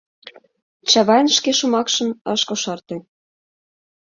[0.89, 2.97] Чавайн шке шомакшым ыш кошарте.